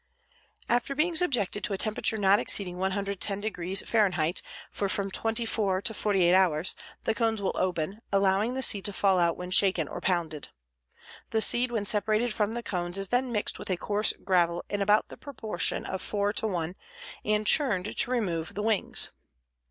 After 0.67 0.95
being 0.95 1.15
subjected 1.15 1.63
to 1.63 1.73
a 1.73 1.77
temperature 1.77 2.17
not 2.17 2.39
exceeding 2.39 2.77
110° 2.77 3.85
Fahr. 3.85 4.33
for 4.71 4.89
from 4.89 5.11
24 5.11 5.79
to 5.83 5.93
48 5.93 6.33
hours, 6.33 6.73
the 7.03 7.13
cones 7.13 7.39
will 7.39 7.51
open, 7.55 8.01
allowing 8.11 8.55
the 8.55 8.63
seed 8.63 8.83
to 8.85 8.93
fall 8.93 9.19
out 9.19 9.37
when 9.37 9.51
shaken 9.51 9.87
or 9.87 10.01
pounded. 10.01 10.47
The 11.29 11.39
seed 11.39 11.71
when 11.71 11.85
separated 11.85 12.33
from 12.33 12.53
the 12.53 12.63
cones 12.63 12.97
is 12.97 13.09
then 13.09 13.31
mixed 13.31 13.59
with 13.59 13.69
a 13.69 13.77
coarse 13.77 14.11
gravel 14.23 14.65
in 14.71 14.81
about 14.81 15.09
the 15.09 15.17
proportion 15.17 15.85
of 15.85 16.01
4 16.01 16.33
to 16.33 16.47
1 16.47 16.75
and 17.23 17.45
churned 17.45 17.95
to 17.95 18.09
remove 18.09 18.55
the 18.55 18.63
wings. 18.63 19.11